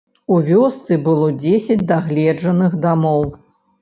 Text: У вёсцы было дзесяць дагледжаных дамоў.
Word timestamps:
У 0.35 0.37
вёсцы 0.47 0.97
было 1.09 1.27
дзесяць 1.43 1.87
дагледжаных 1.93 2.71
дамоў. 2.87 3.21